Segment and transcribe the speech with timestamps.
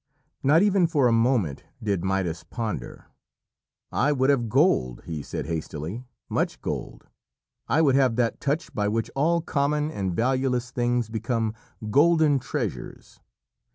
[0.41, 3.05] Not even for a moment did Midas ponder.
[3.91, 7.05] "I would have gold," he said hastily "much gold.
[7.67, 11.53] I would have that touch by which all common and valueless things become
[11.91, 13.19] golden treasures."